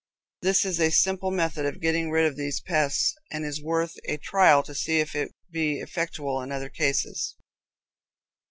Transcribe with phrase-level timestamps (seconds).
[0.41, 4.17] This is a simple method of getting rid of these pests, and is worth a
[4.17, 7.35] trial to see if it be effectual in other cases.